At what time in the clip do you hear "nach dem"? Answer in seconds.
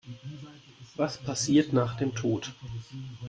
1.73-2.15